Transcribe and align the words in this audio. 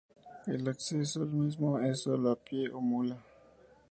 El 0.47 0.67
acceso 0.67 1.21
al 1.21 1.29
mismo 1.29 1.77
es 1.77 2.01
sólo 2.01 2.31
a 2.31 2.35
pie 2.35 2.69
o 2.73 2.81
mula. 2.81 3.19